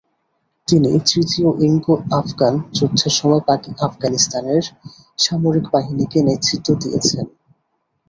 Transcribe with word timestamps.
তিনি 0.67 0.91
তৃতীয় 1.05 1.49
ইঙ্গ-আফগান 1.63 2.53
যুদ্ধের 2.73 3.13
সময় 3.19 3.43
আফগানিস্তানের 3.79 4.63
সামরিক 5.19 5.65
বাহিনীকে 5.73 6.19
নেতৃত্ব 6.23 6.67
দিয়েছেন। 6.81 7.25